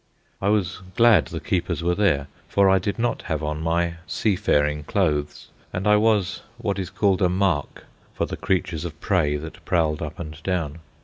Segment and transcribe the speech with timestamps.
[0.41, 4.83] I was glad the keepers were there, for I did not have on my "seafaring"
[4.83, 7.83] clothes, and I was what is called a "mark"
[8.15, 10.79] for the creatures of prey that prowled up and down.